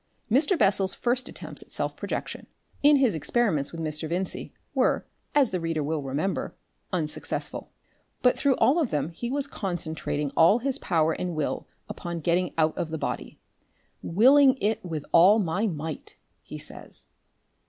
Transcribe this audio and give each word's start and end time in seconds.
Mr. 0.31 0.57
Bessel's 0.57 0.95
first 0.95 1.29
attempts 1.29 1.61
at 1.61 1.69
self 1.69 1.95
projection, 1.95 2.47
in 2.81 2.95
his 2.95 3.13
experiments 3.13 3.71
with 3.71 3.79
Mr. 3.79 4.09
Vincey, 4.09 4.51
were, 4.73 5.05
as 5.35 5.51
the 5.51 5.59
reader 5.59 5.83
will 5.83 6.01
remember, 6.01 6.55
unsuccessful. 6.91 7.69
But 8.23 8.35
through 8.35 8.55
all 8.55 8.79
of 8.79 8.89
them 8.89 9.09
he 9.11 9.29
was 9.29 9.45
concentrating 9.45 10.31
all 10.35 10.57
his 10.57 10.79
power 10.79 11.11
and 11.13 11.35
will 11.35 11.67
upon 11.87 12.17
getting 12.17 12.51
out 12.57 12.75
of 12.75 12.89
the 12.89 12.97
body 12.97 13.37
"willing 14.01 14.57
it 14.57 14.83
with 14.83 15.05
all 15.11 15.37
my 15.37 15.67
might," 15.67 16.15
he 16.41 16.57
says. 16.57 17.05